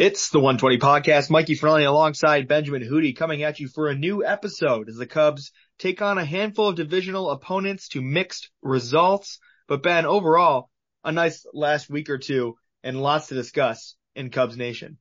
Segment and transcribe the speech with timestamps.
[0.00, 1.28] It's the 120 podcast.
[1.28, 5.52] Mikey Fernelli alongside Benjamin Hootie coming at you for a new episode as the Cubs
[5.78, 9.40] take on a handful of divisional opponents to mixed results.
[9.68, 10.70] But Ben, overall,
[11.04, 14.96] a nice last week or two and lots to discuss in Cubs Nation.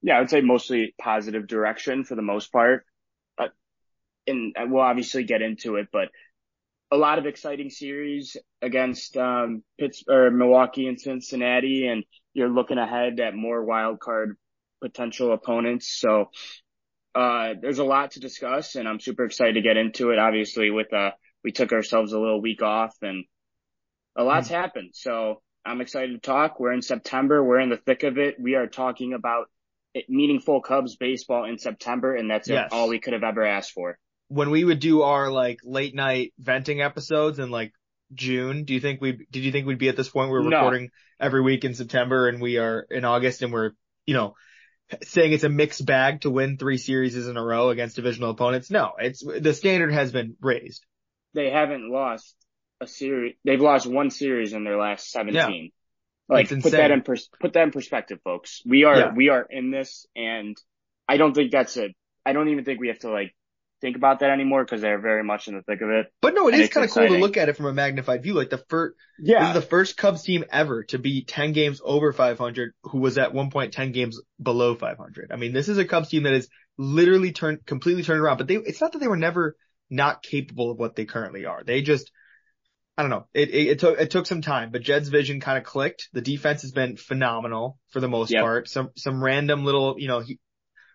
[0.00, 2.86] Yeah, I would say mostly positive direction for the most part.
[3.36, 3.48] Uh,
[4.26, 6.08] and we'll obviously get into it, but
[6.90, 12.04] a lot of exciting series against um, Pittsburgh, Milwaukee, and Cincinnati, and
[12.38, 14.36] you're looking ahead at more wild card
[14.80, 15.88] potential opponents.
[15.98, 16.30] So
[17.14, 20.18] uh, there's a lot to discuss, and I'm super excited to get into it.
[20.18, 21.10] Obviously, with uh,
[21.42, 23.24] we took ourselves a little week off, and
[24.16, 24.56] a lot's mm-hmm.
[24.56, 24.90] happened.
[24.94, 26.60] So I'm excited to talk.
[26.60, 27.42] We're in September.
[27.42, 28.36] We're in the thick of it.
[28.40, 29.46] We are talking about
[30.08, 32.68] meaningful Cubs baseball in September, and that's yes.
[32.70, 36.32] all we could have ever asked for when we would do our like late night
[36.38, 37.72] venting episodes and like
[38.14, 40.50] June, do you think we did you think we'd be at this point where we're
[40.50, 40.58] no.
[40.58, 40.90] recording
[41.20, 43.72] every week in September and we are in August and we're,
[44.06, 44.34] you know,
[45.02, 48.70] saying it's a mixed bag to win three series in a row against divisional opponents?
[48.70, 50.84] No, it's the standard has been raised.
[51.34, 52.34] They haven't lost
[52.80, 53.34] a series.
[53.44, 55.34] They've lost one series in their last 17.
[55.34, 55.68] Yeah.
[56.28, 58.62] Like put that in pers- put that in perspective, folks.
[58.66, 59.14] We are yeah.
[59.14, 60.56] we are in this, and
[61.08, 61.88] I don't think that's a.
[62.26, 63.34] I don't even think we have to like
[63.80, 66.06] think about that anymore because they're very much in the thick of it.
[66.20, 68.34] But no, it is kind of cool to look at it from a magnified view.
[68.34, 71.80] Like the first, yeah, this is the first Cubs team ever to be 10 games
[71.84, 75.30] over 500 who was at one point 10 games below 500.
[75.32, 78.48] I mean, this is a Cubs team that is literally turned, completely turned around, but
[78.48, 79.56] they, it's not that they were never
[79.90, 81.62] not capable of what they currently are.
[81.64, 82.10] They just,
[82.96, 83.26] I don't know.
[83.32, 86.08] It, it, it took, it took some time, but Jed's vision kind of clicked.
[86.12, 88.42] The defense has been phenomenal for the most yep.
[88.42, 88.68] part.
[88.68, 90.38] Some, some random little, you know, he,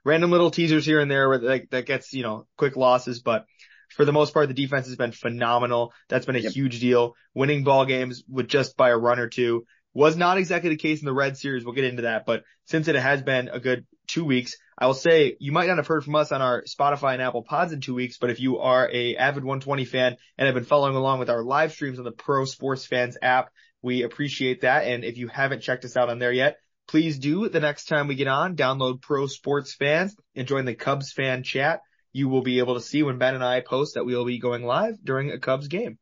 [0.03, 3.45] random little teasers here and there where that, that gets, you know, quick losses, but
[3.89, 5.93] for the most part, the defense has been phenomenal.
[6.09, 6.51] That's been a yep.
[6.51, 7.15] huge deal.
[7.33, 11.01] Winning ball games with just by a run or two was not exactly the case
[11.01, 11.63] in the red series.
[11.63, 14.95] We'll get into that, but since it has been a good two weeks, I will
[14.95, 17.81] say you might not have heard from us on our Spotify and Apple pods in
[17.81, 21.19] two weeks, but if you are a avid 120 fan and have been following along
[21.19, 23.51] with our live streams on the Pro Sports Fans app,
[23.81, 24.85] we appreciate that.
[24.85, 26.57] And if you haven't checked us out on there yet,
[26.87, 30.75] Please do the next time we get on, download Pro Sports Fans and join the
[30.75, 31.81] Cubs fan chat.
[32.11, 34.39] You will be able to see when Ben and I post that we will be
[34.39, 35.97] going live during a Cubs game.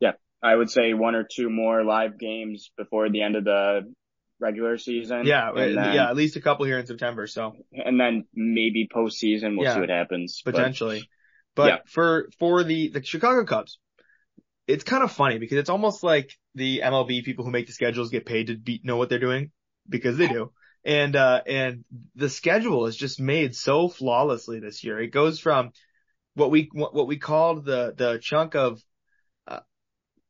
[0.00, 3.92] Yeah, I would say one or two more live games before the end of the
[4.38, 5.26] regular season.
[5.26, 7.26] Yeah, uh, then, yeah, at least a couple here in September.
[7.26, 10.42] So, and then maybe postseason, we'll yeah, see what happens.
[10.44, 11.08] Potentially.
[11.56, 11.78] But, but yeah.
[11.86, 13.78] for, for the, the Chicago Cubs,
[14.68, 18.10] it's kind of funny because it's almost like the MLB people who make the schedules
[18.10, 19.50] get paid to be, know what they're doing
[19.88, 20.52] because they do.
[20.84, 21.84] And, uh, and
[22.14, 25.00] the schedule is just made so flawlessly this year.
[25.00, 25.72] It goes from
[26.34, 28.82] what we, what we called the, the chunk of,
[29.48, 29.60] uh,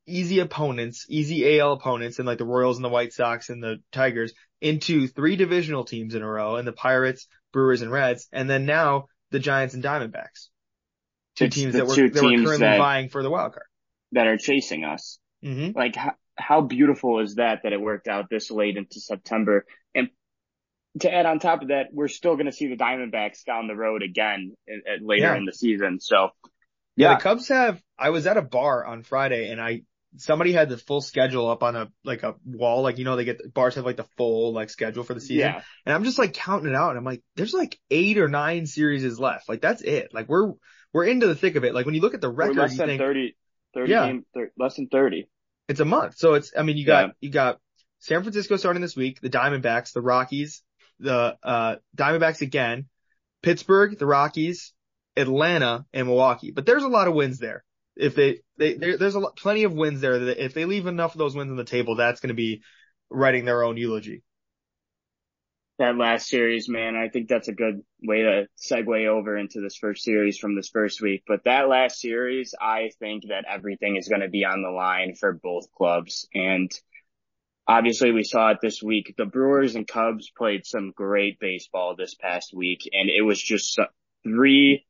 [0.07, 3.79] easy opponents, easy AL opponents and like the Royals and the White Sox and the
[3.91, 8.29] Tigers into three divisional teams in a row and the Pirates, Brewers and Reds.
[8.33, 10.49] And then now the Giants and Diamondbacks.
[11.37, 13.67] Two teams that were, that were currently that, vying for the wild card.
[14.13, 15.19] That are chasing us.
[15.45, 15.77] Mm-hmm.
[15.77, 15.97] Like
[16.37, 19.65] how beautiful is that that it worked out this late into September?
[19.95, 20.09] And
[21.00, 23.77] to add on top of that, we're still going to see the Diamondbacks down the
[23.77, 25.37] road again in, in, later yeah.
[25.37, 26.00] in the season.
[26.00, 26.31] So
[26.97, 27.11] yeah.
[27.11, 29.83] yeah, the Cubs have, I was at a bar on Friday and I,
[30.17, 32.83] somebody had the full schedule up on a, like a wall.
[32.83, 35.39] Like, you know, they get, bars have like the full like schedule for the season.
[35.39, 35.62] Yeah.
[35.84, 38.67] And I'm just like counting it out and I'm like, there's like eight or nine
[38.67, 39.49] series left.
[39.49, 40.15] Like that's it.
[40.15, 40.53] Like we're,
[40.93, 41.75] we're into the thick of it.
[41.75, 43.37] Like when you look at the record, we're less than think, 30,
[43.75, 44.06] 30 yeah.
[44.06, 44.25] game,
[44.56, 45.28] less than 30.
[45.69, 46.17] It's a month.
[46.19, 47.13] So it's, I mean, you got, yeah.
[47.21, 47.59] you got
[48.01, 50.63] San Francisco starting this week, the Diamondbacks, the Rockies,
[50.99, 52.87] the, uh, Diamondbacks again,
[53.43, 54.73] Pittsburgh, the Rockies,
[55.17, 56.51] Atlanta, and Milwaukee.
[56.51, 57.65] But there's a lot of wins there.
[57.97, 61.15] If they, they, there's a lot, plenty of wins there that if they leave enough
[61.15, 62.63] of those wins on the table, that's going to be
[63.11, 64.23] writing their own eulogy
[65.79, 66.95] that last series, man.
[66.95, 70.69] I think that's a good way to segue over into this first series from this
[70.69, 71.25] first week.
[71.27, 75.15] But that last series, I think that everything is going to be on the line
[75.15, 76.29] for both clubs.
[76.33, 76.71] And
[77.67, 79.15] obviously we saw it this week.
[79.17, 83.79] The Brewers and Cubs played some great baseball this past week and it was just
[84.23, 84.87] three,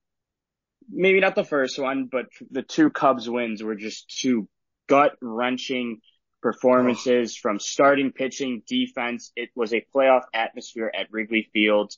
[0.90, 4.48] maybe not the first one, but the two Cubs wins were just two
[4.86, 6.00] gut wrenching
[6.44, 9.32] performances from starting pitching, defense.
[9.34, 11.94] It was a playoff atmosphere at Wrigley Field.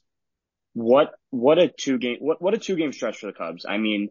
[0.72, 3.66] What, what a two game, what, what a two game stretch for the Cubs.
[3.68, 4.10] I mean,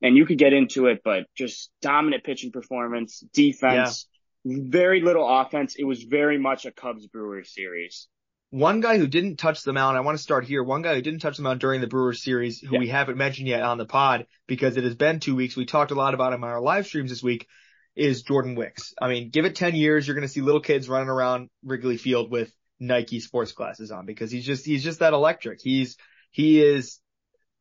[0.00, 4.06] and you could get into it, but just dominant pitching performance, defense,
[4.42, 4.56] yeah.
[4.70, 5.74] very little offense.
[5.78, 8.08] It was very much a Cubs Brewers series.
[8.48, 10.64] One guy who didn't touch the mound, I want to start here.
[10.64, 12.78] One guy who didn't touch the mound during the Brewers series, who yeah.
[12.78, 15.56] we haven't mentioned yet on the pod because it has been two weeks.
[15.56, 17.48] We talked a lot about him on our live streams this week
[17.96, 18.94] is Jordan Wicks.
[19.00, 21.96] I mean, give it 10 years, you're going to see little kids running around Wrigley
[21.96, 25.60] Field with Nike sports glasses on because he's just, he's just that electric.
[25.62, 25.96] He's,
[26.30, 26.98] he is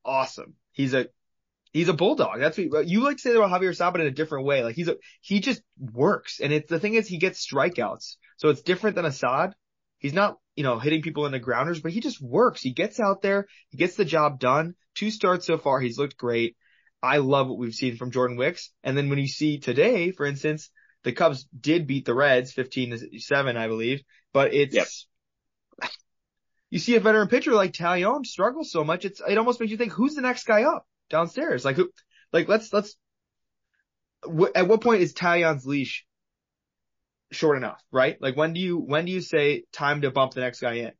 [0.03, 0.55] awesome.
[0.71, 1.07] He's a,
[1.71, 2.39] he's a bulldog.
[2.39, 4.63] That's what you like to say about Javier Assad, in a different way.
[4.63, 6.39] Like he's a, he just works.
[6.39, 8.15] And it's the thing is he gets strikeouts.
[8.37, 9.53] So it's different than Assad.
[9.99, 12.61] He's not, you know, hitting people in the grounders, but he just works.
[12.61, 13.47] He gets out there.
[13.69, 14.75] He gets the job done.
[14.95, 15.79] Two starts so far.
[15.79, 16.55] He's looked great.
[17.03, 18.71] I love what we've seen from Jordan Wicks.
[18.81, 20.69] And then when you see today, for instance,
[21.03, 24.87] the Cubs did beat the Reds 15 to 7, I believe, but it's, yep.
[26.69, 29.03] you see a veteran pitcher like Taillon struggle so much.
[29.03, 31.65] It's, it almost makes you think who's the next guy up downstairs?
[31.65, 31.89] Like who,
[32.31, 32.95] like let's, let's,
[34.55, 36.05] at what point is Taillon's leash
[37.33, 38.15] short enough, right?
[38.21, 40.91] Like when do you, when do you say time to bump the next guy in?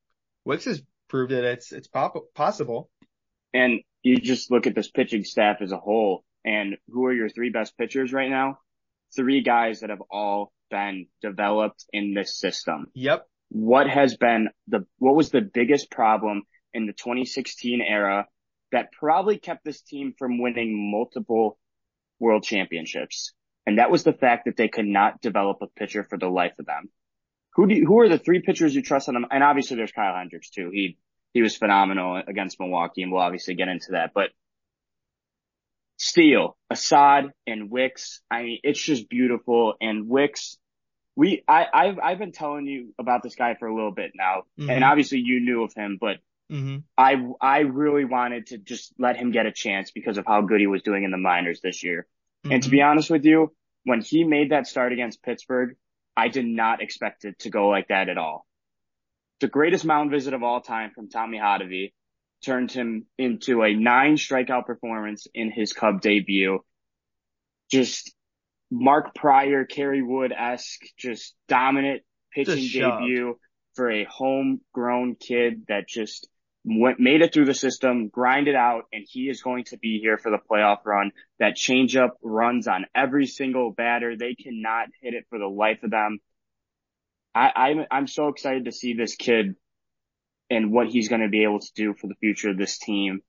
[0.44, 2.90] Wicks has proved that it's, it's pop- possible.
[3.54, 7.30] And you just look at this pitching staff as a whole and who are your
[7.30, 8.60] three best pitchers right now?
[9.16, 12.88] Three guys that have all been developed in this system.
[12.94, 13.26] Yep.
[13.50, 18.28] What has been the, what was the biggest problem in the 2016 era
[18.72, 21.58] that probably kept this team from winning multiple
[22.20, 23.34] world championships?
[23.66, 26.54] And that was the fact that they could not develop a pitcher for the life
[26.60, 26.90] of them.
[27.54, 29.28] Who do you, who are the three pitchers you trust on them?
[29.32, 30.72] And obviously there's Kyle Hendricks too.
[30.74, 30.98] He
[31.34, 34.12] he was phenomenal against Milwaukee, and we'll obviously get into that.
[34.14, 34.30] But
[35.98, 39.74] Steele, Assad, and Wicks, I mean, it's just beautiful.
[39.82, 40.58] And Wicks,
[41.16, 44.44] we, I, I've, I've been telling you about this guy for a little bit now,
[44.60, 44.70] mm-hmm.
[44.70, 46.18] and obviously you knew of him, but
[46.52, 46.78] mm-hmm.
[46.98, 50.60] I, I really wanted to just let him get a chance because of how good
[50.60, 52.06] he was doing in the minors this year.
[52.46, 52.54] Mm-hmm.
[52.54, 52.90] And to be mm-hmm.
[52.90, 53.54] honest with you,
[53.86, 55.76] when he made that start against Pittsburgh,
[56.16, 58.46] I did not expect it to go like that at all
[59.44, 61.92] the greatest mound visit of all time from Tommy Hottovy
[62.46, 66.60] turned him into a nine strikeout performance in his Cub debut.
[67.70, 68.14] Just
[68.72, 72.04] Mark Prior, Kerry Wood-esque, just dominant
[72.34, 73.38] pitching just debut
[73.74, 76.30] for a homegrown kid that just
[76.64, 80.18] went, made it through the system, grinded out, and he is going to be here
[80.18, 81.12] for the playoff run.
[81.40, 84.16] That changeup runs on every single batter.
[84.16, 86.20] They cannot hit it for the life of them.
[87.36, 89.56] I, I'm, I'm so excited to see this kid
[90.50, 93.22] and what he's going to be able to do for the future of this team.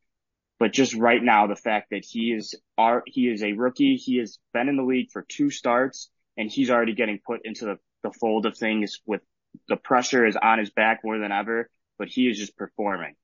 [0.58, 3.96] But just right now, the fact that he is our, he is a rookie.
[3.96, 7.64] He has been in the league for two starts and he's already getting put into
[7.64, 9.22] the, the fold of things with
[9.68, 13.14] the pressure is on his back more than ever, but he is just performing.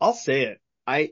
[0.00, 0.60] I'll say it.
[0.86, 1.10] I,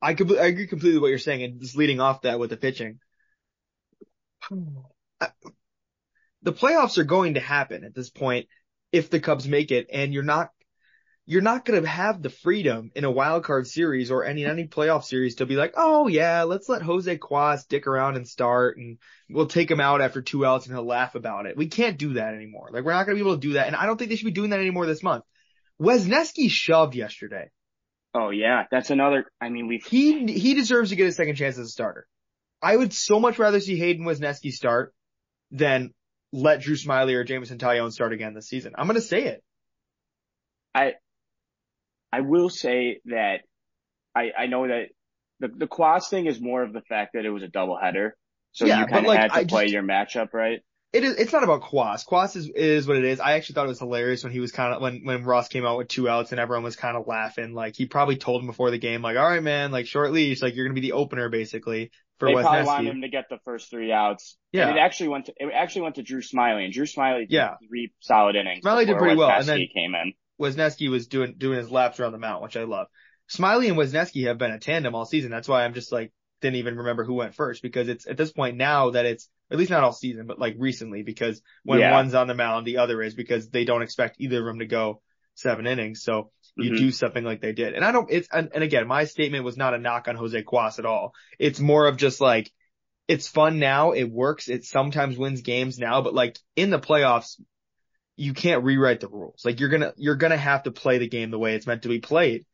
[0.00, 2.50] I, compl- I agree completely with what you're saying and just leading off that with
[2.50, 2.98] the pitching
[6.42, 8.48] the playoffs are going to happen at this point
[8.90, 10.50] if the Cubs make it and you're not
[11.24, 14.66] you're not going to have the freedom in a wild card series or any any
[14.66, 18.76] playoff series to be like, oh yeah, let's let Jose Cuas stick around and start,
[18.76, 18.98] and
[19.30, 21.56] we'll take him out after two outs and he'll laugh about it.
[21.56, 22.70] We can't do that anymore.
[22.72, 24.16] Like we're not going to be able to do that, and I don't think they
[24.16, 25.24] should be doing that anymore this month.
[25.80, 27.50] Wesneski shoved yesterday.
[28.14, 29.24] Oh yeah, that's another.
[29.40, 32.06] I mean, we he he deserves to get a second chance as a starter.
[32.60, 34.92] I would so much rather see Hayden Wesneski start
[35.50, 35.92] than
[36.32, 38.72] let Drew Smyly or Jameson Taillon start again this season.
[38.76, 39.42] I'm going to say it.
[40.74, 40.94] I,
[42.10, 43.40] I will say that
[44.14, 44.88] I, I know that
[45.40, 48.12] the, the Cuas thing is more of the fact that it was a doubleheader.
[48.52, 50.60] So yeah, you kind of like, had to I play just, your matchup, right?
[50.92, 52.06] It is, it's not about Cuas.
[52.06, 53.18] Cuas is, is what it is.
[53.18, 55.64] I actually thought it was hilarious when he was kind of, when, when Ross came
[55.64, 57.54] out with two outs and everyone was kind of laughing.
[57.54, 60.42] Like he probably told him before the game, like, all right, man, like short leash,
[60.42, 61.90] like you're going to be the opener basically
[62.22, 64.36] for they probably wanted him to get the first three outs.
[64.52, 64.68] Yeah.
[64.68, 67.54] And it actually went to, it actually went to Drew Smyly, and Drew Smyly yeah.
[67.68, 68.64] three solid innings.
[68.64, 69.30] Smyly did pretty well.
[69.30, 70.12] And then came in.
[70.40, 72.86] Wesneski was doing, doing his laps around the mound, which I love.
[73.28, 75.30] Smyly and Wesneski have been a tandem all season.
[75.30, 78.32] That's why I'm just like, didn't even remember who went first because it's at this
[78.32, 81.92] point now that it's at least not all season, but like recently because when yeah.
[81.92, 84.66] one's on the mound, the other is because they don't expect either of them to
[84.66, 85.00] go
[85.34, 86.02] seven innings.
[86.02, 86.84] So you mm-hmm.
[86.84, 87.74] do something like they did.
[87.74, 90.42] And I don't, it's, and, and, again, my statement was not a knock on Jose
[90.42, 91.14] Cuas at all.
[91.38, 92.50] It's more of just like,
[93.08, 93.92] it's fun now.
[93.92, 94.48] It works.
[94.48, 97.40] It sometimes wins games now, but like in the playoffs,
[98.16, 99.42] you can't rewrite the rules.
[99.44, 101.88] Like you're gonna, you're gonna have to play the game the way it's meant to
[101.88, 102.44] be played.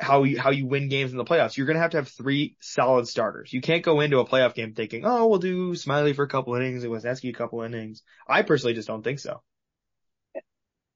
[0.00, 1.56] How you, how you win games in the playoffs.
[1.56, 3.52] You're gonna have to have three solid starters.
[3.52, 6.54] You can't go into a playoff game thinking, oh, we'll do Smyly for a couple
[6.54, 8.02] innings and Wesneski a couple innings.
[8.28, 9.42] I personally just don't think so.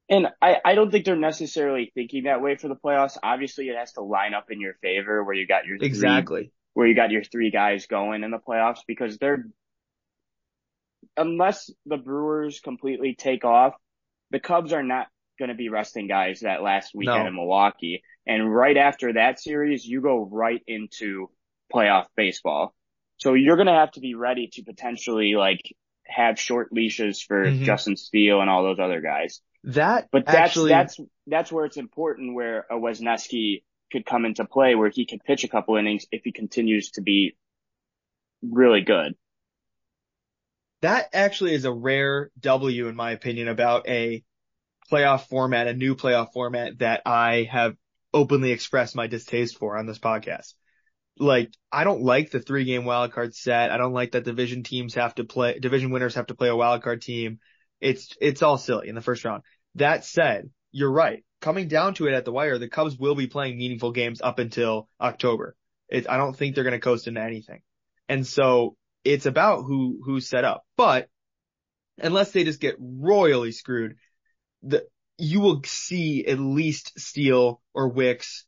[0.09, 3.17] And I, I don't think they're necessarily thinking that way for the playoffs.
[3.23, 6.87] Obviously, it has to line up in your favor where you got your exactly where
[6.87, 9.45] you got your three guys going in the playoffs because they're,
[11.15, 13.73] unless the Brewers completely take off,
[14.31, 15.07] the Cubs are not
[15.37, 17.27] going to be resting guys that last weekend no.
[17.27, 18.03] in Milwaukee.
[18.25, 21.29] And right after that series, you go right into
[21.73, 22.73] playoff baseball.
[23.17, 27.45] So you're going to have to be ready to potentially like have short leashes for
[27.45, 27.63] mm-hmm.
[27.63, 29.41] Justin Steele and all those other guys.
[29.65, 34.43] That but that's actually, that's that's where it's important where a Wesneski could come into
[34.45, 37.37] play where he could pitch a couple innings if he continues to be
[38.41, 39.15] really good.
[40.81, 44.21] That actually is a rare W in my opinion about a
[44.91, 47.75] playoff format, a new playoff format that I have
[48.13, 50.53] openly expressed my distaste for on this podcast.
[51.17, 53.71] Like, I don't like the three game wildcard set.
[53.71, 56.53] I don't like that division teams have to play, division winners have to play a
[56.53, 57.39] wildcard team.
[57.83, 59.43] It's, it's all silly in the first round.
[59.75, 61.23] That said, you're right.
[61.41, 64.39] Coming down to it at the wire, the Cubs will be playing meaningful games up
[64.39, 65.55] until October.
[65.91, 67.61] I don't think they're going to coast into anything.
[68.07, 70.65] And so it's about who, who's set up.
[70.77, 71.09] But
[71.97, 73.97] unless they just get royally screwed,
[74.63, 74.87] the,
[75.17, 78.45] you will see at least Steele or Wicks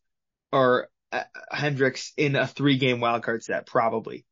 [0.52, 4.26] or uh, Hendricks in a three game wildcard set, probably.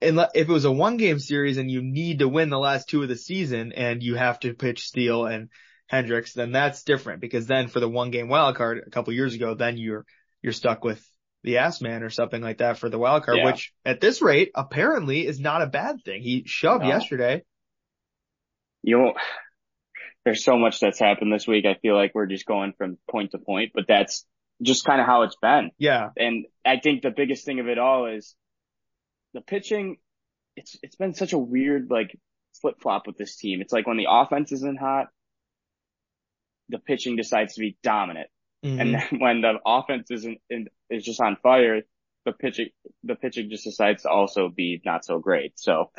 [0.00, 2.88] And if it was a one game series and you need to win the last
[2.88, 5.48] two of the season and you have to pitch Steele and
[5.86, 9.34] Hendricks, then that's different because then for the one game wild card a couple years
[9.34, 10.04] ago, then you're,
[10.42, 11.02] you're stuck with
[11.44, 13.44] the ass man or something like that for the wildcard, yeah.
[13.46, 16.20] which at this rate apparently is not a bad thing.
[16.20, 16.88] He shoved no.
[16.88, 17.44] yesterday.
[18.82, 19.16] You won't,
[20.24, 21.64] there's so much that's happened this week.
[21.64, 24.26] I feel like we're just going from point to point, but that's
[24.60, 25.70] just kind of how it's been.
[25.78, 26.10] Yeah.
[26.16, 28.34] And I think the biggest thing of it all is
[29.36, 29.98] the pitching.
[30.56, 32.18] It's, it's been such a weird, like,
[32.62, 33.60] flip flop with this team.
[33.60, 35.08] It's like when the offense isn't hot,
[36.70, 38.28] the pitching decides to be dominant.
[38.64, 38.80] Mm-hmm.
[38.80, 40.38] And then when the offense isn't,
[40.88, 41.82] is just on fire,
[42.24, 42.70] the pitching,
[43.04, 45.60] the pitching just decides to also be not so great.
[45.60, 45.90] So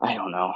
[0.00, 0.54] I don't know.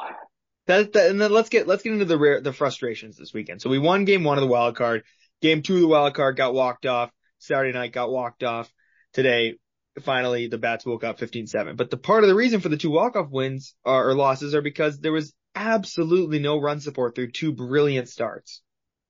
[0.66, 3.62] That, that, and then let's get let's get into the rare, the frustrations this weekend.
[3.62, 5.04] So we won game one of the wild card.
[5.42, 7.12] Game two of the wild card got walked off.
[7.38, 8.72] Saturday night got walked off.
[9.12, 9.58] Today,
[10.02, 11.76] finally, the bats woke up 15-7.
[11.76, 14.62] But the part of the reason for the two walk-off wins or, or losses are
[14.62, 18.62] because there was absolutely no run support through two brilliant starts.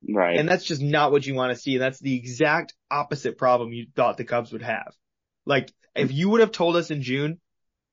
[0.08, 0.38] Right.
[0.38, 1.78] And that's just not what you want to see.
[1.78, 4.94] That's the exact opposite problem you thought the Cubs would have.
[5.44, 7.40] Like, if you would have told us in June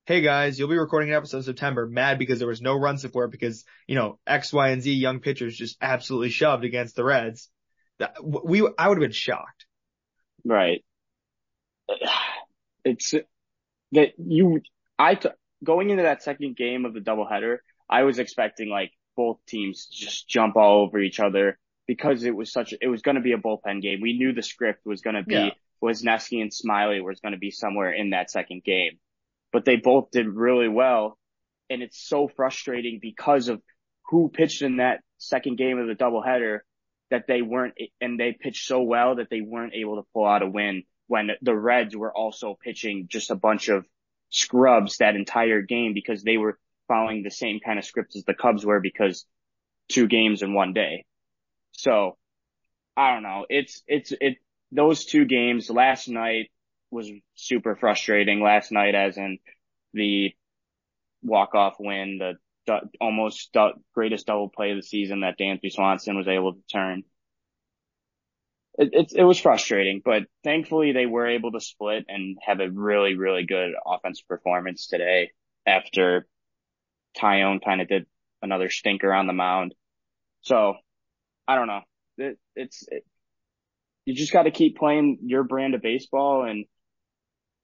[0.06, 2.98] hey guys, you'll be recording an episode in September, mad because there was no run
[2.98, 7.04] support because, you know, X, Y, and Z young pitchers just absolutely shoved against the
[7.04, 7.50] Reds.
[8.00, 9.66] That, we, I would have been shocked.
[10.44, 10.84] Right.
[12.86, 13.14] It's
[13.92, 14.62] that you,
[14.98, 15.30] I, t-
[15.64, 17.58] going into that second game of the doubleheader,
[17.90, 22.36] I was expecting like both teams to just jump all over each other because it
[22.36, 24.00] was such, it was going to be a bullpen game.
[24.02, 25.50] We knew the script was going to be, yeah.
[25.84, 29.00] Wesneski and Smyly was going to be somewhere in that second game
[29.54, 31.18] but they both did really well.
[31.70, 33.62] And it's so frustrating because of
[34.10, 36.60] who pitched in that second game of the doubleheader
[37.10, 40.42] that they weren't, and they pitched so well that they weren't able to pull out
[40.42, 43.86] a win when the Reds were also pitching just a bunch of
[44.30, 46.58] scrubs that entire game because they were
[46.88, 49.26] following the same kind of script as the Cubs were because
[49.90, 51.06] two games in one day.
[51.72, 52.18] So
[52.96, 53.46] I don't know.
[53.50, 54.38] It's, it's, it,
[54.72, 56.50] those two games last night,
[56.94, 59.40] was super frustrating last night, as in
[59.94, 60.34] the
[61.22, 63.56] walk off win, the almost
[63.94, 67.04] greatest double play of the season that Dansby Swanson was able to turn.
[68.76, 72.70] It, it, it was frustrating, but thankfully they were able to split and have a
[72.70, 75.32] really, really good offensive performance today
[75.66, 76.28] after
[77.16, 78.08] Taillon kind of did
[78.42, 79.76] another stinker on the mound.
[80.42, 80.76] So
[81.48, 81.82] I don't know.
[82.18, 83.06] It, it's, it,
[84.06, 86.66] you just got to keep playing your brand of baseball and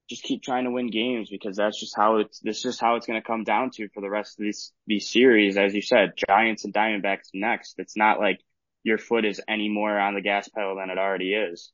[0.09, 3.05] just keep trying to win games because that's just how it's, this is how it's
[3.05, 5.57] going to come down to for the rest of these, these series.
[5.57, 7.75] As you said, Giants and Diamondbacks next.
[7.79, 8.39] It's not like
[8.83, 11.71] your foot is any more on the gas pedal than it already is.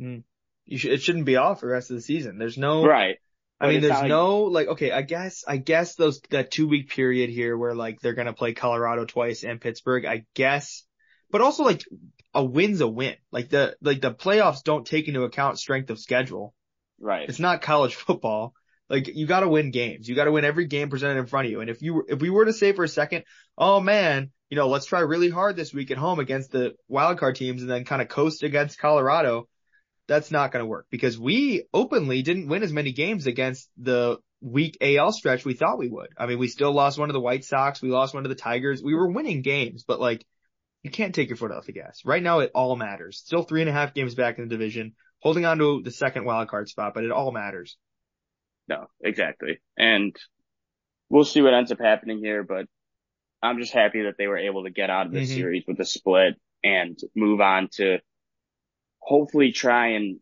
[0.00, 0.24] Mm.
[0.64, 2.38] You it shouldn't be off the rest of the season.
[2.38, 3.16] There's no, right.
[3.60, 7.30] I mean, there's no, like, okay, I guess, I guess those, that two week period
[7.30, 10.84] here where like they're going to play Colorado twice and Pittsburgh, I guess,
[11.30, 11.82] but also like
[12.34, 13.14] a win's a win.
[13.32, 16.52] Like the, like the playoffs don't take into account strength of schedule.
[17.00, 17.28] Right.
[17.28, 18.54] It's not college football.
[18.88, 20.08] Like you got to win games.
[20.08, 21.60] You got to win every game presented in front of you.
[21.60, 23.24] And if you if we were to say for a second,
[23.58, 27.34] oh man, you know, let's try really hard this week at home against the wildcard
[27.34, 29.48] teams and then kind of coast against Colorado,
[30.06, 34.18] that's not going to work because we openly didn't win as many games against the
[34.40, 36.08] weak AL stretch we thought we would.
[36.16, 37.82] I mean, we still lost one of the White Sox.
[37.82, 38.82] We lost one of the Tigers.
[38.82, 40.24] We were winning games, but like
[40.82, 42.02] you can't take your foot off the gas.
[42.04, 43.18] Right now it all matters.
[43.18, 46.24] Still three and a half games back in the division holding on to the second
[46.24, 47.76] wild card spot, but it all matters.
[48.68, 49.58] No, exactly.
[49.76, 50.14] And
[51.08, 52.66] we'll see what ends up happening here, but
[53.46, 55.38] I'm just happy that they were able to get out of this mm-hmm.
[55.38, 56.34] series with a split
[56.64, 57.98] and move on to
[58.98, 60.18] hopefully try and,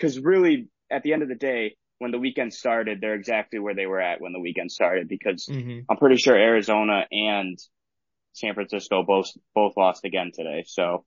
[0.00, 3.74] cause really at the end of the day, when the weekend started, they're exactly where
[3.74, 5.80] they were at when the weekend started because mm-hmm.
[5.88, 7.58] I'm pretty sure Arizona and
[8.32, 10.64] San Francisco both both lost again today.
[10.66, 11.04] So,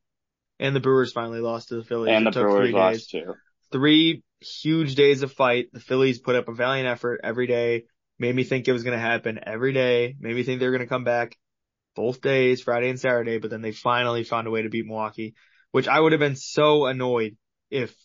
[0.60, 2.14] and the Brewers finally lost to the Phillies.
[2.16, 3.36] And it the Brewers lost too.
[3.72, 5.68] Three huge days of fight.
[5.74, 7.86] The Phillies put up a valiant effort every day.
[8.20, 10.16] Made me think it was going to happen every day.
[10.20, 11.38] Made me think they were going to come back
[11.96, 15.36] both days, Friday and Saturday, but then they finally found a way to beat Milwaukee,
[15.72, 17.38] which I would have been so annoyed
[17.70, 17.96] if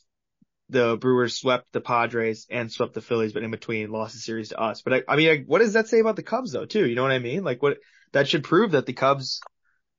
[0.68, 4.48] the Brewers swept the Padres and swept the Phillies, but in between lost the series
[4.48, 4.82] to us.
[4.82, 6.86] But I, I mean, I, what does that say about the Cubs though, too?
[6.86, 7.44] You know what I mean?
[7.44, 7.76] Like what,
[8.12, 9.40] that should prove that the Cubs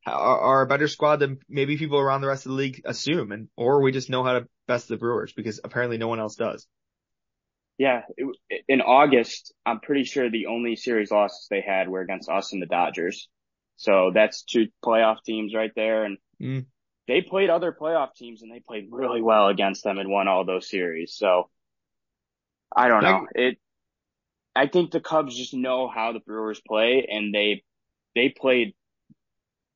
[0.05, 3.31] are, are a better squad than maybe people around the rest of the league assume,
[3.31, 6.35] and or we just know how to best the Brewers because apparently no one else
[6.35, 6.67] does.
[7.77, 12.29] Yeah, it, in August, I'm pretty sure the only series losses they had were against
[12.29, 13.27] us and the Dodgers.
[13.77, 16.65] So that's two playoff teams right there, and mm.
[17.07, 20.45] they played other playoff teams and they played really well against them and won all
[20.45, 21.15] those series.
[21.15, 21.49] So
[22.75, 23.27] I don't know.
[23.33, 23.57] It.
[24.55, 27.63] I think the Cubs just know how the Brewers play, and they
[28.15, 28.75] they played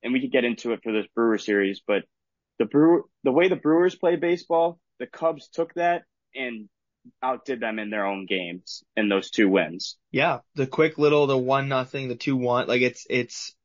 [0.04, 2.04] and we could get into it for this Brewer series, but
[2.60, 6.04] the Brewer, the way the Brewers play baseball, the Cubs took that
[6.36, 6.70] and
[7.24, 9.98] outdid them in their own games in those two wins.
[10.12, 10.40] Yeah.
[10.56, 13.56] The quick little, the one nothing, the two one, like it's, it's,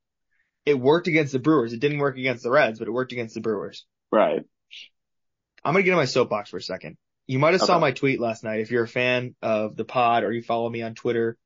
[0.64, 1.72] it worked against the Brewers.
[1.72, 3.84] It didn't work against the Reds, but it worked against the Brewers.
[4.10, 4.42] Right.
[5.64, 6.96] I'm going to get in my soapbox for a second.
[7.26, 7.66] You might have okay.
[7.66, 8.60] saw my tweet last night.
[8.60, 11.36] If you're a fan of the pod or you follow me on Twitter,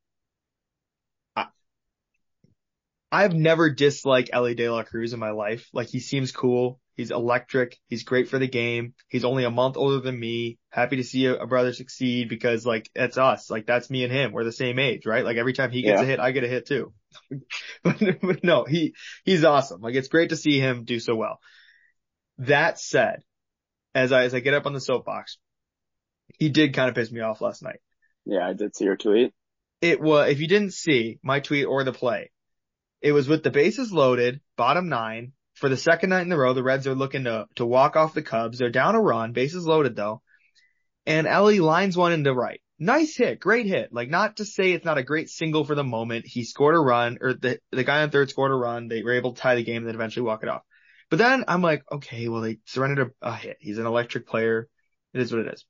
[3.11, 5.69] I've never disliked Elly De La Cruz in my life.
[5.73, 6.81] Like he seems cool.
[6.95, 7.79] He's electric.
[7.89, 8.95] He's great for the game.
[9.09, 10.59] He's only a month older than me.
[10.71, 13.51] Happy to see a, brother succeed because like it's us.
[13.51, 14.33] Like that's me and him.
[14.33, 15.25] We're the same age, right?
[15.25, 16.05] Like every time he gets yeah.
[16.05, 16.93] a hit, I get a hit too.
[17.83, 18.95] but, but no, he,
[19.25, 19.83] he's awesome.
[19.83, 21.39] Like it's great to see him do so well.
[22.39, 23.23] That said,
[23.95, 25.39] as I, as I get up on the soapbox,
[26.39, 27.81] he did kind of piss me off last night.
[28.25, 29.33] Yeah, I did see your tweet.
[29.81, 32.31] It was, if you didn't see my tweet or the play,
[33.07, 35.33] it was with the bases loaded, bottom nine.
[35.55, 38.15] For the second night in a row, the Reds are looking to, to walk off
[38.15, 38.59] the Cubs.
[38.59, 40.23] They're down a run, bases loaded though.
[41.07, 42.61] And Elly lines one into right.
[42.81, 43.93] Nice hit, great hit.
[43.93, 46.27] Like not to say it's not a great single for the moment.
[46.27, 48.89] He scored a run, or the, the guy on third scored a run.
[48.89, 50.63] They were able to tie the game and then eventually walk it off.
[51.09, 53.59] But then I'm like, okay, well they surrendered a, a hit.
[53.61, 54.69] He's an electric player.
[55.15, 55.65] It is what it is.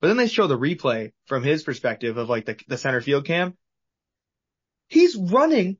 [0.00, 3.26] But then they show the replay from his perspective of like the, the center field
[3.26, 3.58] cam.
[4.88, 5.76] He's running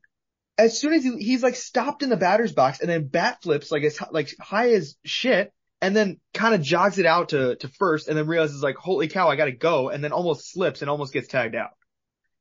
[0.59, 3.71] as soon as he, he's like stopped in the batter's box and then bat flips
[3.71, 7.69] like as like high as shit and then kind of jogs it out to, to
[7.69, 10.89] first and then realizes like, holy cow, I gotta go and then almost slips and
[10.89, 11.71] almost gets tagged out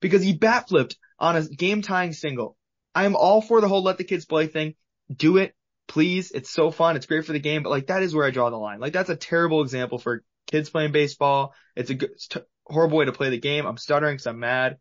[0.00, 2.56] because he bat flipped on a game tying single.
[2.92, 4.74] I am all for the whole let the kids play thing.
[5.14, 5.54] Do it,
[5.86, 6.32] please.
[6.32, 6.96] It's so fun.
[6.96, 8.80] It's great for the game, but like that is where I draw the line.
[8.80, 11.54] Like that's a terrible example for kids playing baseball.
[11.76, 13.64] It's a good, it's t- horrible way to play the game.
[13.64, 14.78] I'm stuttering because I'm mad.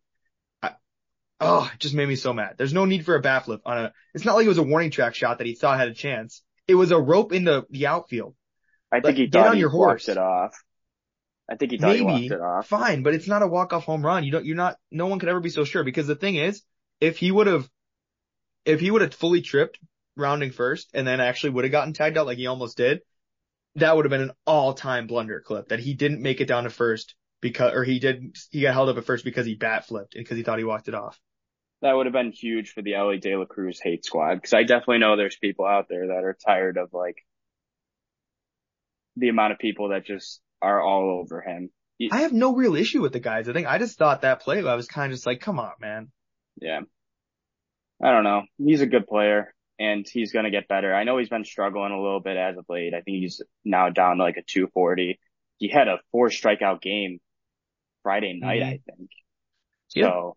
[1.40, 2.54] Oh, it just made me so mad.
[2.58, 4.62] There's no need for a bat flip on a, it's not like it was a
[4.62, 6.42] warning track shot that he thought had a chance.
[6.66, 8.34] It was a rope into the outfield.
[8.90, 10.08] I think like, he thought he your horse.
[10.08, 10.54] it off.
[11.48, 12.66] I think he thought Maybe, he walked it off.
[12.66, 14.24] Fine, but it's not a walk-off home run.
[14.24, 16.62] You don't, you're not, no one could ever be so sure because the thing is,
[17.00, 17.68] if he would have,
[18.64, 19.78] if he would have fully tripped
[20.16, 23.00] rounding first and then actually would have gotten tagged out like he almost did,
[23.76, 26.70] that would have been an all-time blunder clip that he didn't make it down to
[26.70, 30.16] first because, or he did, he got held up at first because he bat flipped
[30.16, 31.18] and because he thought he walked it off
[31.82, 34.62] that would have been huge for the Elly De La Cruz hate squad because I
[34.64, 37.16] definitely know there's people out there that are tired of like
[39.16, 41.70] the amount of people that just are all over him.
[42.12, 43.48] I have no real issue with the guys.
[43.48, 45.72] I think I just thought that play, I was kind of just like, come on,
[45.80, 46.10] man.
[46.60, 46.80] Yeah.
[48.02, 48.42] I don't know.
[48.58, 50.94] He's a good player and he's going to get better.
[50.94, 52.94] I know he's been struggling a little bit as of late.
[52.94, 55.18] I think he's now down to like a 240.
[55.58, 57.18] He had a four strikeout game
[58.04, 58.68] Friday night, mm-hmm.
[58.68, 59.10] I think.
[59.88, 60.36] So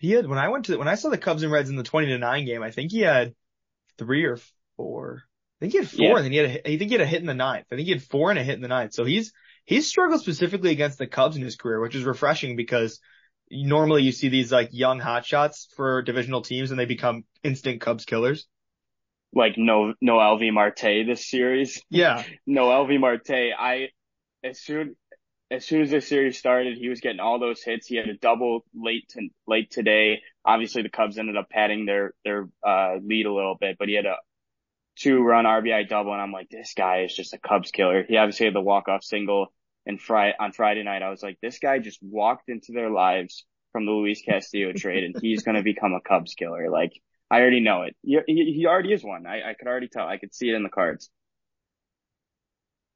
[0.00, 1.82] he had when I went to when I saw the Cubs and Reds in the
[1.82, 2.62] twenty to nine game.
[2.62, 3.34] I think he had
[3.98, 4.38] three or
[4.76, 5.22] four.
[5.60, 6.16] I think he had four, yeah.
[6.16, 7.66] and then he had a, I think he had a hit in the ninth.
[7.70, 8.94] I think he had four and a hit in the ninth.
[8.94, 9.34] So he's
[9.66, 12.98] he's struggled specifically against the Cubs in his career, which is refreshing because
[13.50, 18.06] normally you see these like young hotshots for divisional teams and they become instant Cubs
[18.06, 18.46] killers.
[19.34, 21.82] Like no Noelvi Marte this series.
[21.90, 22.24] Yeah.
[22.48, 23.52] Noelvi Marte.
[23.58, 23.90] I
[24.42, 24.96] as soon
[25.50, 27.86] as soon as this series started, he was getting all those hits.
[27.86, 30.22] He had a double late to, late today.
[30.44, 33.94] Obviously, the Cubs ended up padding their their uh, lead a little bit, but he
[33.94, 34.16] had a
[34.96, 38.04] two run RBI double, and I'm like, this guy is just a Cubs killer.
[38.08, 39.52] He obviously had the walk off single
[39.86, 41.02] and Friday on Friday night.
[41.02, 45.04] I was like, this guy just walked into their lives from the Luis Castillo trade,
[45.04, 46.70] and he's gonna become a Cubs killer.
[46.70, 46.92] Like
[47.28, 47.96] I already know it.
[48.02, 49.26] He, he, he already is one.
[49.26, 50.06] I, I could already tell.
[50.06, 51.10] I could see it in the cards.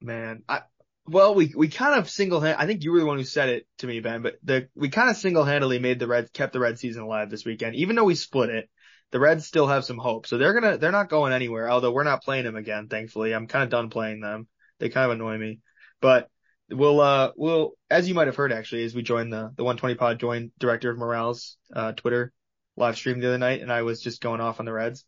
[0.00, 0.62] Man, I
[1.06, 3.50] well, we, we kind of single hand, I think you were the one who said
[3.50, 6.52] it to me, Ben, but the, we kind of single handedly made the red, kept
[6.52, 8.70] the red season alive this weekend, even though we split it.
[9.10, 10.26] the Reds still have some hope.
[10.26, 11.70] So they're gonna, they're not going anywhere.
[11.70, 13.34] Although we're not playing them again, thankfully.
[13.34, 14.48] I'm kind of done playing them.
[14.78, 15.60] They kind of annoy me,
[16.00, 16.30] but
[16.70, 19.94] we'll, uh, we'll, as you might have heard actually, as we joined the, the 120
[19.96, 22.32] pod joined director of morales, uh, Twitter
[22.76, 25.04] live stream the other night and I was just going off on the Reds.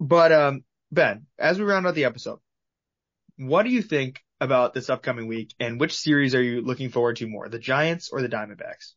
[0.00, 2.40] But, um, Ben, as we round out the episode,
[3.36, 7.16] what do you think about this upcoming week and which series are you looking forward
[7.16, 8.92] to more, the Giants or the Diamondbacks?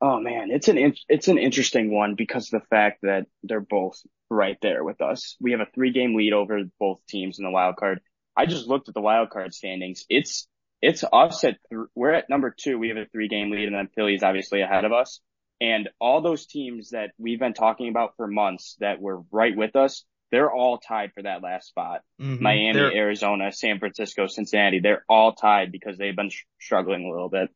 [0.00, 4.00] Oh man, it's an it's an interesting one because of the fact that they're both
[4.28, 5.36] right there with us.
[5.40, 8.00] We have a three game lead over both teams in the wild card.
[8.36, 10.04] I just looked at the wild card standings.
[10.08, 10.46] It's
[10.82, 12.78] it's us at th- we're at number two.
[12.78, 15.20] We have a three game lead, and then Philly's obviously ahead of us.
[15.60, 19.76] And all those teams that we've been talking about for months that were right with
[19.76, 20.04] us,
[20.34, 22.00] they're all tied for that last spot.
[22.20, 22.42] Mm-hmm.
[22.42, 22.92] Miami, they're...
[22.92, 27.50] Arizona, San Francisco, Cincinnati, they're all tied because they've been sh- struggling a little bit.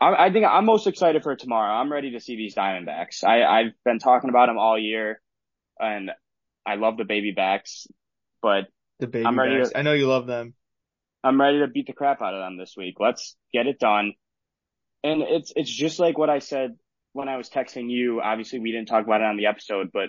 [0.00, 1.72] I, I, think I'm most excited for tomorrow.
[1.72, 3.22] I'm ready to see these Diamondbacks.
[3.22, 5.22] I, I've been talking about them all year
[5.78, 6.10] and
[6.66, 7.86] I love the baby backs,
[8.42, 8.64] but
[8.98, 9.70] the baby I'm ready backs.
[9.70, 10.54] To, I know you love them.
[11.22, 12.96] I'm ready to beat the crap out of them this week.
[12.98, 14.14] Let's get it done.
[15.04, 16.72] And it's, it's just like what I said
[17.12, 18.20] when I was texting you.
[18.20, 20.08] Obviously we didn't talk about it on the episode, but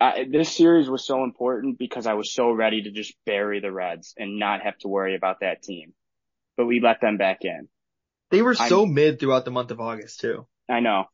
[0.00, 3.72] I, this series was so important because I was so ready to just bury the
[3.72, 5.92] Reds and not have to worry about that team.
[6.56, 7.68] But we let them back in.
[8.30, 10.46] They were so I'm, mid throughout the month of August too.
[10.68, 11.04] I know.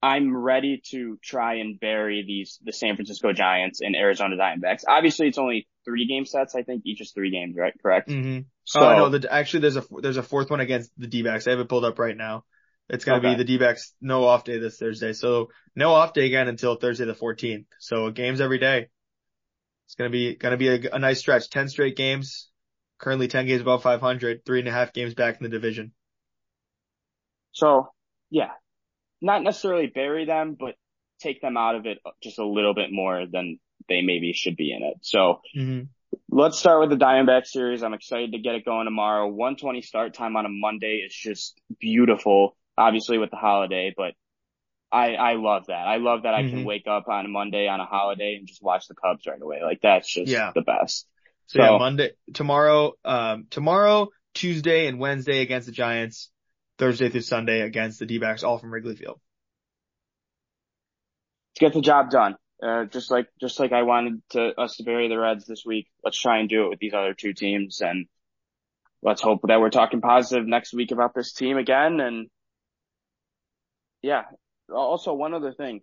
[0.00, 4.82] I'm ready to try and bury these, the San Francisco Giants and Arizona Diamondbacks.
[4.86, 6.54] Obviously it's only three game sets.
[6.54, 7.72] I think each is three games, right?
[7.82, 8.08] Correct?
[8.08, 8.40] Mm-hmm.
[8.64, 11.46] So, oh, no, the, actually there's a, there's a fourth one against the D-backs.
[11.46, 12.44] I have it pulled up right now.
[12.88, 13.36] It's going to okay.
[13.36, 15.12] be the D-backs no off day this Thursday.
[15.12, 17.66] So no off day again until Thursday the 14th.
[17.78, 18.88] So games every day.
[19.86, 21.50] It's going to be, going to be a, a, nice stretch.
[21.50, 22.48] 10 straight games.
[22.98, 25.92] Currently 10 games above 500, three and a half games back in the division.
[27.52, 27.88] So
[28.30, 28.50] yeah,
[29.20, 30.74] not necessarily bury them, but
[31.20, 34.72] take them out of it just a little bit more than they maybe should be
[34.72, 34.98] in it.
[35.02, 35.84] So mm-hmm.
[36.30, 37.82] let's start with the Diamondback series.
[37.82, 39.28] I'm excited to get it going tomorrow.
[39.28, 41.02] 120 start time on a Monday.
[41.04, 44.14] It's just beautiful obviously with the holiday, but
[44.90, 45.86] I, I love that.
[45.86, 46.56] I love that I mm-hmm.
[46.56, 49.40] can wake up on a Monday on a holiday and just watch the Cubs right
[49.40, 49.60] away.
[49.62, 50.52] Like that's just yeah.
[50.54, 51.06] the best.
[51.48, 56.30] So, so yeah, Monday, tomorrow, um, tomorrow, Tuesday and Wednesday against the Giants,
[56.78, 59.20] Thursday through Sunday against the D-backs, all from Wrigley Field.
[61.52, 62.36] Let's get the job done.
[62.62, 65.88] Uh, just like, just like I wanted to, us to bury the Reds this week.
[66.04, 68.06] Let's try and do it with these other two teams and
[69.02, 72.28] let's hope that we're talking positive next week about this team again and
[74.02, 74.22] yeah.
[74.72, 75.80] Also, one other thing.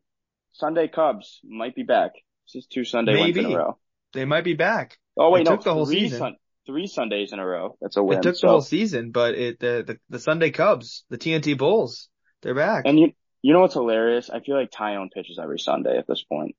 [0.53, 2.11] Sunday Cubs might be back.
[2.47, 3.39] This is two Sunday Maybe.
[3.39, 3.77] wins in a row.
[4.13, 4.97] They might be back.
[5.17, 6.19] Oh wait, it no, took the whole season.
[6.19, 7.77] Sun- three Sundays in a row.
[7.81, 8.19] That's a win.
[8.19, 8.47] It took so.
[8.47, 12.09] the whole season, but it the, the the Sunday Cubs, the TNT Bulls,
[12.41, 12.85] they're back.
[12.85, 14.29] And you you know what's hilarious?
[14.29, 16.55] I feel like Taillon pitches every Sunday at this point.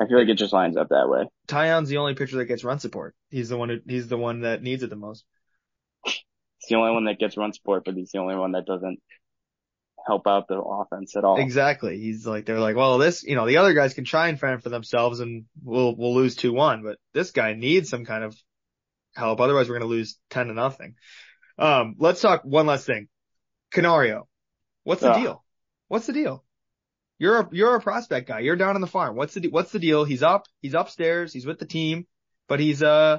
[0.00, 1.28] I feel like it just lines up that way.
[1.48, 3.16] Taillon's the only pitcher that gets run support.
[3.30, 5.24] He's the one who, he's the one that needs it the most.
[6.04, 9.00] It's the only one that gets run support, but he's the only one that doesn't
[10.06, 11.38] help out the offense at all.
[11.38, 11.98] Exactly.
[11.98, 14.62] He's like, they're like, well, this, you know, the other guys can try and fend
[14.62, 18.36] for themselves and we'll, we'll lose 2-1, but this guy needs some kind of
[19.14, 19.40] help.
[19.40, 20.94] Otherwise we're going to lose 10 to nothing.
[21.58, 23.08] Um, let's talk one last thing.
[23.70, 24.28] Canario.
[24.84, 25.44] What's the uh, deal?
[25.88, 26.44] What's the deal?
[27.18, 28.40] You're a, you're a prospect guy.
[28.40, 29.16] You're down on the farm.
[29.16, 30.04] What's the, what's the deal?
[30.04, 32.06] He's up, he's upstairs, he's with the team,
[32.48, 33.18] but he's, uh,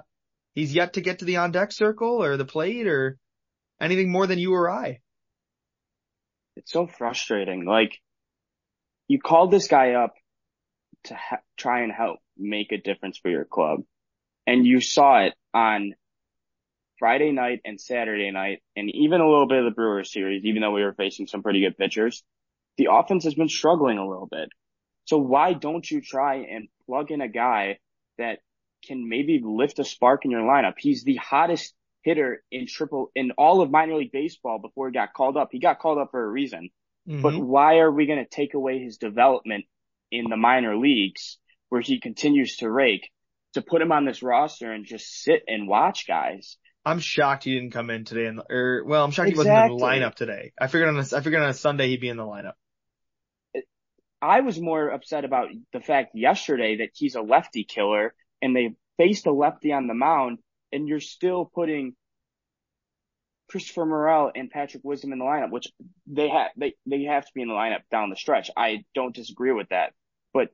[0.56, 3.18] he's yet to get to the on deck circle or the plate or
[3.80, 5.00] anything more than you or I.
[6.60, 7.66] It's so frustrating.
[7.66, 8.00] Like
[9.08, 10.14] you called this guy up
[11.06, 13.80] to ha- try and help make a difference for your club.
[14.46, 15.94] And you saw it on
[16.98, 20.62] Friday night and Saturday night, and even a little bit of the Brewers series, even
[20.62, 22.24] though we were facing some pretty good pitchers,
[22.78, 24.50] the offense has been struggling a little bit.
[25.06, 27.80] So why don't you try and plug in a guy
[28.18, 28.40] that
[28.86, 30.74] can maybe lift a spark in your lineup?
[30.78, 35.14] He's the hottest hitter in triple in all of minor league baseball before he got
[35.14, 35.50] called up.
[35.52, 36.70] He got called up for a reason.
[37.08, 37.22] Mm-hmm.
[37.22, 39.66] But why are we going to take away his development
[40.12, 41.38] in the minor leagues
[41.70, 43.10] where he continues to rake
[43.54, 46.58] to put him on this roster and just sit and watch guys?
[46.86, 49.52] I'm shocked he didn't come in today and or well, I'm shocked exactly.
[49.52, 50.54] he wasn't in the lineup today.
[50.60, 52.54] I figured on a, I figured on a Sunday he'd be in the lineup.
[54.22, 58.76] I was more upset about the fact yesterday that he's a lefty killer and they
[58.98, 60.40] faced a lefty on the mound
[60.72, 61.96] and you're still putting
[63.50, 65.68] Christopher Morel and Patrick Wisdom in the lineup, which
[66.06, 68.52] they have they they have to be in the lineup down the stretch.
[68.56, 69.94] I don't disagree with that,
[70.34, 70.50] but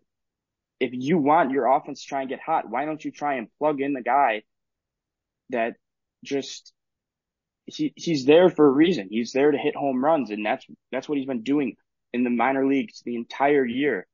[0.79, 3.47] if you want your offense to try and get hot, why don't you try and
[3.59, 4.43] plug in the guy
[5.49, 5.75] that
[6.23, 6.73] just
[7.65, 9.07] he he's there for a reason.
[9.09, 11.75] He's there to hit home runs, and that's that's what he's been doing
[12.13, 14.07] in the minor leagues the entire year.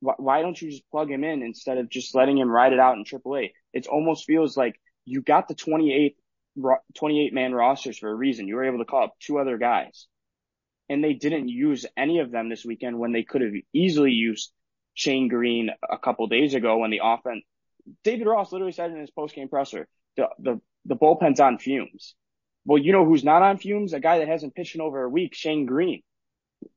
[0.00, 2.80] Why, why don't you just plug him in instead of just letting him ride it
[2.80, 3.50] out in AAA?
[3.72, 6.16] It almost feels like you got the 28,
[6.94, 8.48] 28 man rosters for a reason.
[8.48, 10.06] You were able to call up two other guys
[10.90, 14.52] and they didn't use any of them this weekend when they could have easily used
[14.94, 17.44] Shane Greene a couple days ago when the offense,
[18.02, 19.86] David Ross literally said in his post game presser,
[20.16, 22.16] the, the, the bullpen's on fumes.
[22.64, 23.92] Well, you know who's not on fumes?
[23.92, 26.02] A guy that hasn't pitched in over a week, Shane Greene.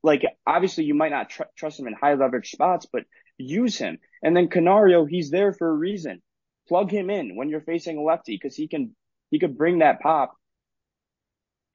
[0.04, 3.06] Like, obviously you might not tr- trust him in high leverage spots, but
[3.38, 3.98] use him.
[4.22, 6.22] And then Canario, he's there for a reason.
[6.68, 8.96] Plug him in when you're facing a lefty because he can,
[9.32, 10.34] he could bring that pop.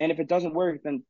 [0.01, 1.03] And if it doesn't work, then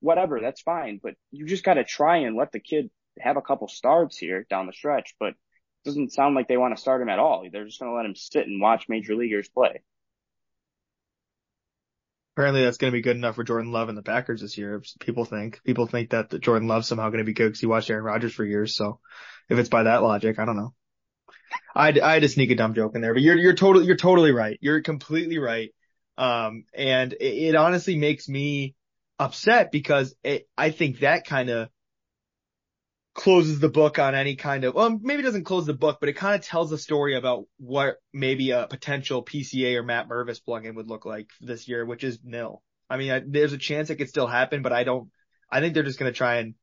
[0.00, 1.00] whatever, that's fine.
[1.02, 4.46] But you just got to try and let the kid have a couple starts here
[4.48, 5.14] down the stretch.
[5.18, 5.36] But it
[5.84, 7.44] doesn't sound like they want to start him at all.
[7.50, 9.82] They're just going to let him sit and watch major leaguers play.
[12.36, 14.82] Apparently that's going to be good enough for Jordan Love and the Packers this year.
[14.98, 17.90] People think, people think that Jordan Love's somehow going to be good because he watched
[17.90, 18.74] Aaron Rodgers for years.
[18.76, 18.98] So
[19.48, 20.74] if it's by that logic, I don't know.
[21.74, 23.96] I, I had to sneak a dumb joke in there, but you're, you're totally, you're
[23.96, 24.58] totally right.
[24.60, 25.70] You're completely right.
[26.16, 28.74] Um, and it, it honestly makes me
[29.18, 31.68] upset because it, I think that kind of
[33.14, 36.14] closes the book on any kind of, well, maybe doesn't close the book, but it
[36.14, 40.74] kind of tells a story about what maybe a potential PCA or Matt Mervis plugin
[40.74, 42.62] would look like this year, which is nil.
[42.90, 45.10] I mean, I, there's a chance it could still happen, but I don't,
[45.50, 46.54] I think they're just going to try and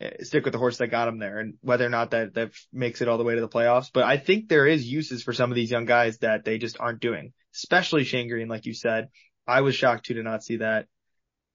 [0.00, 2.52] Eh, stick with the horse that got them there and whether or not that, that
[2.72, 3.90] makes it all the way to the playoffs.
[3.92, 6.78] But I think there is uses for some of these young guys that they just
[6.78, 9.08] aren't doing, especially Shane Greene, like you said.
[9.46, 10.86] I was shocked too to not see that.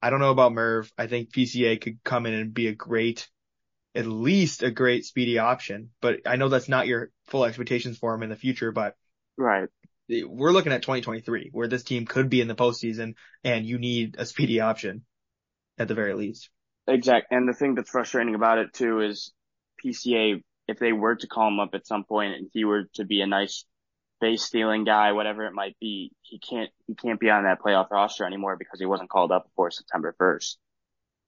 [0.01, 0.91] I don't know about Merv.
[0.97, 3.29] I think PCA could come in and be a great,
[3.95, 8.13] at least a great speedy option, but I know that's not your full expectations for
[8.13, 8.95] him in the future, but
[9.37, 9.69] right.
[10.09, 13.13] We're looking at 2023 where this team could be in the postseason
[13.45, 15.05] and you need a speedy option
[15.77, 16.49] at the very least.
[16.87, 17.37] Exactly.
[17.37, 19.31] And the thing that's frustrating about it too is
[19.83, 23.05] PCA, if they were to call him up at some point and he were to
[23.05, 23.65] be a nice
[24.19, 27.91] base stealing guy, whatever it might be, he can't he can't be on that playoff
[27.91, 30.55] roster anymore because he wasn't called up before September 1st.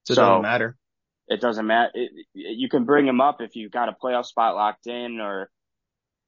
[0.04, 0.76] So, so it doesn't matter.
[1.28, 1.90] It doesn't matter.
[1.94, 5.50] It, you can bring him up if you've got a playoff spot locked in or,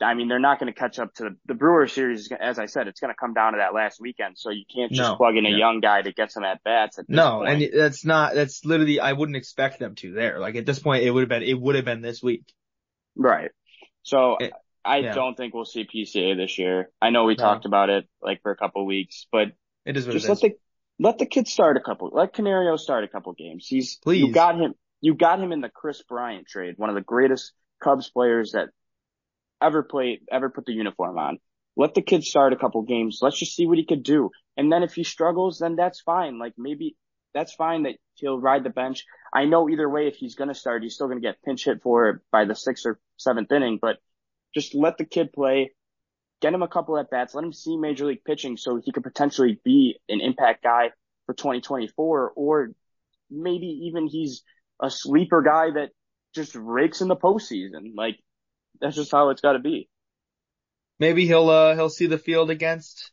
[0.00, 2.30] I mean, they're not going to catch up to the, the Brewer series.
[2.32, 4.38] As I said, it's going to come down to that last weekend.
[4.38, 6.98] So you can't just no, plug in a young guy to get some at bats.
[7.08, 7.62] no, point.
[7.62, 10.38] and that's not, that's literally, I wouldn't expect them to there.
[10.38, 12.44] Like at this point, it would have been, it would have been this week.
[13.16, 13.50] Right.
[14.02, 14.52] So it,
[14.84, 15.14] I yeah.
[15.14, 16.90] don't think we'll see PCA this year.
[17.00, 17.44] I know we no.
[17.44, 19.48] talked about it like for a couple weeks, but
[19.84, 20.40] it is just it let is.
[20.40, 20.50] the
[21.00, 22.10] let the kid start a couple.
[22.12, 23.66] Let Canario start a couple games.
[23.68, 24.20] He's Please.
[24.20, 24.74] you got him.
[25.00, 28.70] You got him in the Kris Bryant trade, one of the greatest Cubs players that
[29.60, 31.38] ever played, ever put the uniform on.
[31.76, 33.20] Let the kid start a couple games.
[33.22, 34.30] Let's just see what he could do.
[34.56, 36.38] And then if he struggles, then that's fine.
[36.38, 36.96] Like maybe
[37.34, 39.04] that's fine that he'll ride the bench.
[39.32, 41.64] I know either way, if he's going to start, he's still going to get pinch
[41.64, 43.98] hit for it by the sixth or seventh inning, but
[44.54, 45.72] just let the kid play,
[46.40, 49.04] get him a couple at bats, let him see major league pitching so he could
[49.04, 50.90] potentially be an impact guy
[51.26, 52.70] for 2024 or
[53.30, 54.42] maybe even he's
[54.82, 55.90] a sleeper guy that
[56.34, 57.92] just rakes in the postseason.
[57.94, 58.18] Like
[58.80, 59.88] that's just how it's got to be.
[60.98, 63.12] Maybe he'll uh he'll see the field against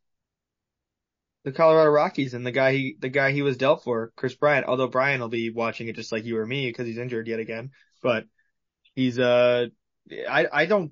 [1.43, 4.65] the Colorado Rockies and the guy he the guy he was dealt for, Kris Bryant.
[4.65, 7.39] Although Brian will be watching it just like you or me because he's injured yet
[7.39, 7.71] again.
[8.01, 8.25] But
[8.95, 9.67] he's uh
[10.29, 10.91] I I don't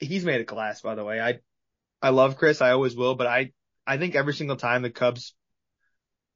[0.00, 1.20] he's made of glass, by the way.
[1.20, 1.38] I,
[2.02, 2.60] I love Kris.
[2.60, 3.52] I always will, but I,
[3.86, 5.34] I think every single time the Cubs,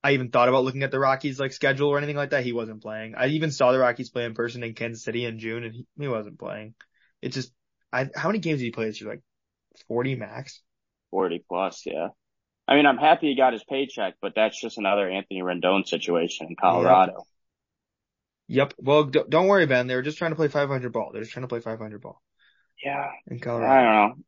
[0.03, 2.45] I even thought about looking at the Rockies like schedule or anything like that.
[2.45, 3.15] He wasn't playing.
[3.17, 5.87] I even saw the Rockies play in person in Kansas City in June and he,
[5.99, 6.75] he wasn't playing.
[7.23, 7.53] It's just,
[7.95, 9.11] I, how many games did he play this year?
[9.11, 9.23] Like
[9.89, 10.61] 40 max?
[11.11, 12.09] 40 plus, yeah.
[12.67, 16.49] I mean, I'm happy he got his paycheck, but that's just another Anthony Rendon situation
[16.49, 17.25] in Colorado.
[18.49, 18.69] Yep.
[18.71, 18.75] yep.
[18.79, 19.87] Well, don't worry, Ben.
[19.87, 21.11] They were just trying to play 500 ball.
[21.13, 22.21] They're just trying to play 500 ball.
[22.83, 23.11] Yeah.
[23.29, 23.73] In Colorado.
[23.73, 24.25] I don't know.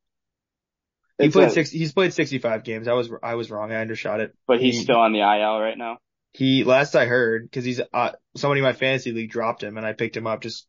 [1.18, 1.70] He played a, six.
[1.70, 2.88] He's played 65 games.
[2.88, 3.72] I was I was wrong.
[3.72, 4.35] I undershot it.
[4.46, 5.96] But he's he, still on the IL right now.
[6.33, 9.87] He last I heard because he's uh, somebody in my fantasy league dropped him and
[9.87, 10.68] I picked him up just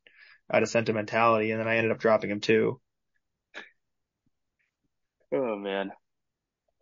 [0.52, 2.80] out of sentimentality and then I ended up dropping him too.
[5.34, 5.92] Oh man.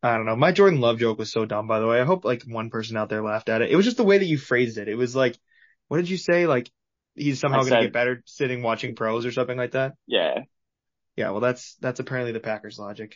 [0.04, 0.36] I don't know.
[0.36, 2.00] My Jordan Love joke was so dumb, by the way.
[2.00, 3.72] I hope like one person out there laughed at it.
[3.72, 4.88] It was just the way that you phrased it.
[4.88, 5.38] It was like,
[5.88, 6.46] what did you say?
[6.46, 6.72] Like
[7.16, 9.94] he's somehow going to get better sitting watching pros or something like that.
[10.06, 10.42] Yeah.
[11.16, 13.16] Yeah, well, that's that's apparently the Packers' logic.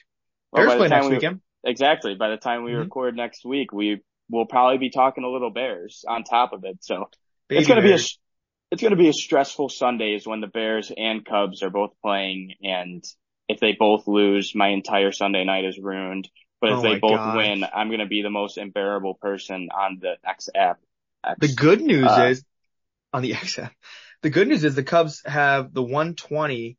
[0.52, 1.42] Well, Bears play next we, weekend.
[1.64, 2.16] Exactly.
[2.16, 2.80] By the time we mm-hmm.
[2.80, 6.78] record next week, we will probably be talking a little Bears on top of it.
[6.82, 7.10] So
[7.50, 8.00] Baby it's gonna be a
[8.72, 13.04] it's gonna be a stressful Sundays when the Bears and Cubs are both playing, and
[13.50, 16.30] if they both lose, my entire Sunday night is ruined.
[16.62, 17.36] But if oh they both gosh.
[17.36, 20.80] win, I'm gonna be the most unbearable person on the X app.
[21.26, 22.46] X, the good news uh, is
[23.12, 23.74] on the X app.
[24.22, 26.78] The good news is the Cubs have the 120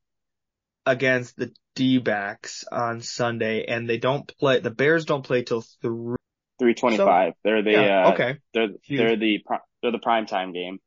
[0.87, 4.61] against the D-backs on Sunday, and they don't play.
[4.61, 6.17] The Bears don't play till three.
[6.59, 7.33] 325.
[7.33, 8.37] So, they're the yeah, uh, okay.
[8.53, 9.43] They're they're the
[9.83, 10.79] they're the prime time game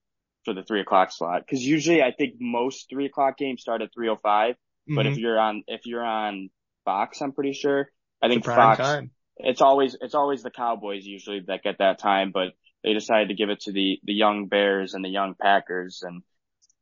[0.45, 3.89] for the three o'clock slot because usually I think most three o'clock games start at
[3.93, 4.55] 305
[4.89, 4.95] Mm-hmm.
[4.95, 6.49] But if you're on if you're on
[6.85, 7.89] Fox, I'm pretty sure.
[8.21, 8.79] I think Fox.
[8.79, 9.11] Time.
[9.37, 13.35] It's always it's always the Cowboys usually that get that time, but they decided to
[13.35, 16.21] give it to the the young Bears and the young Packers and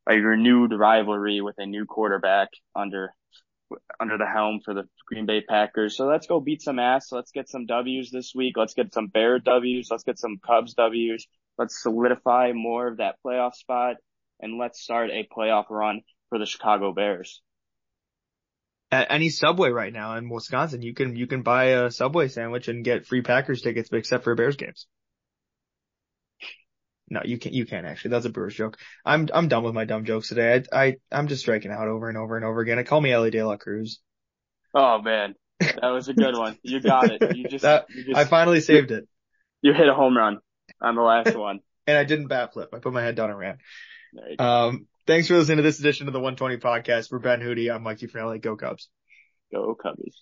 [0.08, 3.14] a renewed rivalry with a new quarterback under
[3.98, 5.96] under the helm for the Green Bay Packers.
[5.96, 7.10] So let's go beat some ass.
[7.12, 8.56] Let's get some W's this week.
[8.56, 9.88] Let's get some Bear W's.
[9.90, 11.26] Let's get some Cubs W's.
[11.56, 13.96] Let's solidify more of that playoff spot
[14.40, 17.40] and let's start a playoff run for the Chicago Bears.
[18.92, 22.68] At any Subway right now in Wisconsin, you can, you can buy a Subway sandwich
[22.68, 24.86] and get free Packers tickets, except for Bears games.
[27.12, 27.54] No, you can't.
[27.54, 28.12] You can't actually.
[28.12, 28.78] That's a Brewers joke.
[29.04, 30.64] I'm I'm done with my dumb jokes today.
[30.72, 32.78] I I I'm just striking out over and over and over again.
[32.78, 34.00] I call me Elly De La Cruz.
[34.74, 36.56] Oh man, that was a good one.
[36.62, 37.36] You got it.
[37.36, 39.06] You just, that, you just I finally saved it.
[39.60, 40.38] You hit a home run
[40.80, 41.60] on the last one.
[41.86, 42.70] and I didn't bat flip.
[42.72, 43.58] I put my head down and ran.
[44.38, 47.08] Um, thanks for listening to this edition of the 120 podcast.
[47.08, 48.40] For Ben Hootie, I'm Mike Fernelli.
[48.40, 48.88] Go Cubs.
[49.52, 50.14] Go Cubbies.